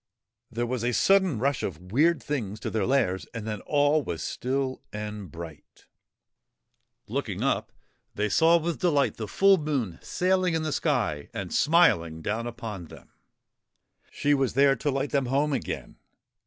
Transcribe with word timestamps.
There 0.49 0.65
was 0.65 0.83
a 0.83 0.93
sudden 0.93 1.37
rush 1.37 1.61
of 1.61 1.91
weird 1.91 2.23
things 2.23 2.59
to 2.61 2.71
their 2.71 2.87
lairs, 2.87 3.27
and 3.35 3.45
then 3.45 3.61
all 3.67 4.01
was 4.03 4.23
still 4.23 4.81
and 4.91 5.31
bright. 5.31 5.85
Looking 7.07 7.43
up, 7.43 7.71
they 8.15 8.27
saw 8.27 8.57
with 8.57 8.79
13 8.81 8.81
THE 8.81 8.81
BURIED 8.81 8.83
MOON 8.83 8.95
delight 8.95 9.17
the 9.17 9.27
full 9.27 9.57
Moon 9.59 9.99
sailing 10.01 10.55
in 10.55 10.63
the 10.63 10.71
sky 10.71 11.29
and 11.35 11.53
smiling 11.53 12.23
down 12.23 12.47
upon 12.47 12.85
them. 12.85 13.11
She 14.09 14.33
was 14.33 14.53
there 14.55 14.75
to 14.75 14.89
light 14.89 15.11
them 15.11 15.27
home 15.27 15.53
again. 15.53 15.97